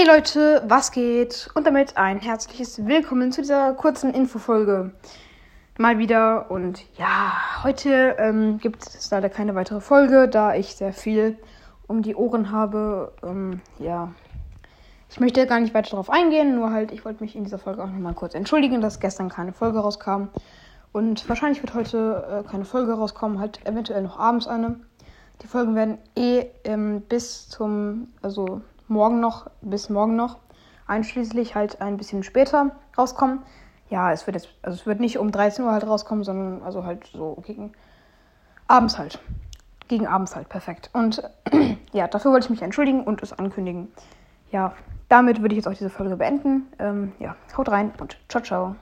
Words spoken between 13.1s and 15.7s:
Ähm, ja, ich möchte gar